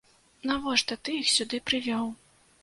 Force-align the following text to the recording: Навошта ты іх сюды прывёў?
Навошта 0.51 0.97
ты 1.09 1.19
іх 1.19 1.29
сюды 1.35 1.61
прывёў? 1.69 2.11